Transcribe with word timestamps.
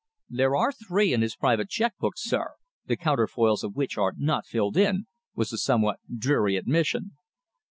"There 0.31 0.55
are 0.55 0.71
three 0.71 1.13
in 1.13 1.21
his 1.21 1.35
private 1.35 1.69
cheque 1.69 1.93
book, 1.99 2.13
sir, 2.17 2.55
the 2.87 2.97
counterfoils 2.97 3.63
of 3.63 3.75
which 3.75 3.99
are 3.99 4.15
not 4.17 4.47
filled 4.47 4.75
in," 4.75 5.05
was 5.35 5.49
the 5.51 5.59
somewhat 5.59 5.99
dreary 6.17 6.55
admission. 6.55 7.11